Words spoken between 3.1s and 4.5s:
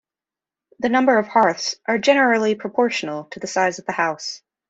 to the size of the house.